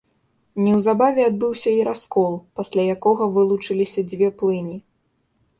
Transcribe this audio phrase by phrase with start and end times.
[0.67, 4.77] Неўзабаве адбыўся і раскол, пасля якога вылучыліся дзве плыні.